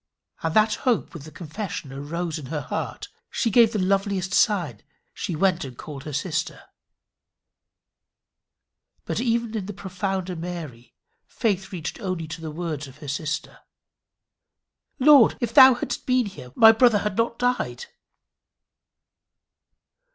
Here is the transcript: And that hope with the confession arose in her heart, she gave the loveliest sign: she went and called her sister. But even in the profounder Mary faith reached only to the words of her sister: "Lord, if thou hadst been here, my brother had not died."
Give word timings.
And 0.41 0.55
that 0.55 0.73
hope 0.81 1.13
with 1.13 1.25
the 1.25 1.31
confession 1.31 1.93
arose 1.93 2.39
in 2.39 2.47
her 2.47 2.61
heart, 2.61 3.07
she 3.29 3.51
gave 3.51 3.71
the 3.71 3.77
loveliest 3.77 4.33
sign: 4.33 4.81
she 5.13 5.35
went 5.35 5.63
and 5.63 5.77
called 5.77 6.05
her 6.05 6.11
sister. 6.11 6.63
But 9.05 9.19
even 9.19 9.55
in 9.55 9.67
the 9.67 9.73
profounder 9.73 10.35
Mary 10.35 10.95
faith 11.27 11.71
reached 11.71 11.99
only 11.99 12.27
to 12.29 12.41
the 12.41 12.49
words 12.49 12.87
of 12.87 12.97
her 12.97 13.07
sister: 13.07 13.59
"Lord, 14.97 15.37
if 15.39 15.53
thou 15.53 15.75
hadst 15.75 16.07
been 16.07 16.25
here, 16.25 16.51
my 16.55 16.71
brother 16.71 16.97
had 17.05 17.15
not 17.15 17.37
died." 17.37 17.85